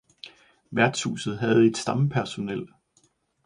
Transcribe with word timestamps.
Værtshuset 0.71 1.39
havde 1.39 1.67
et 1.67 1.77
stampersonel 1.77 2.67